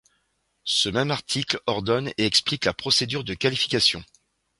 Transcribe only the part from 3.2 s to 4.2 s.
de qualification.